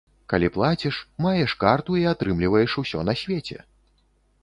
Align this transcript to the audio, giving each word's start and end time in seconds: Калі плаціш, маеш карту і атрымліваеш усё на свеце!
Калі 0.31 0.47
плаціш, 0.55 0.95
маеш 1.27 1.55
карту 1.65 2.01
і 2.01 2.09
атрымліваеш 2.15 2.71
усё 2.85 3.07
на 3.11 3.19
свеце! 3.25 3.57